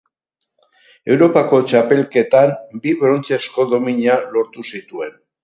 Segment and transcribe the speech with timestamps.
[1.15, 2.55] Europako Txapelketan
[2.87, 5.17] bi brontzezko domina lortu zituen.